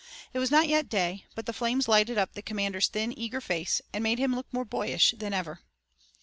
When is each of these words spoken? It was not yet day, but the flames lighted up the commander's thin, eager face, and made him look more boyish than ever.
It 0.33 0.39
was 0.39 0.49
not 0.49 0.67
yet 0.67 0.89
day, 0.89 1.25
but 1.35 1.45
the 1.45 1.53
flames 1.53 1.87
lighted 1.87 2.17
up 2.17 2.33
the 2.33 2.41
commander's 2.41 2.87
thin, 2.87 3.15
eager 3.15 3.39
face, 3.39 3.83
and 3.93 4.01
made 4.03 4.17
him 4.17 4.33
look 4.35 4.51
more 4.51 4.65
boyish 4.65 5.13
than 5.15 5.31
ever. 5.31 5.59